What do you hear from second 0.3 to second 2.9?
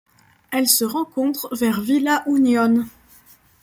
Elle se rencontre vers Villa Unión.